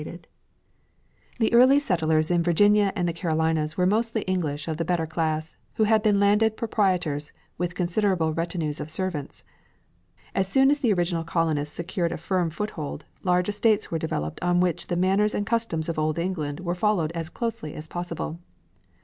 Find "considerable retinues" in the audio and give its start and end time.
7.75-8.79